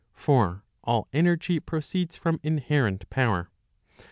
For 0.15 0.63
all 0.83 1.07
energy 1.13 1.59
proceeds 1.59 2.15
from 2.15 2.39
inherent 2.41 3.07
power. 3.11 3.51